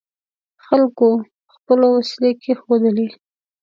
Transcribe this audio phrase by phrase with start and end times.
[0.65, 1.09] خلکو
[1.53, 3.07] خپلې وسلې کېښودلې.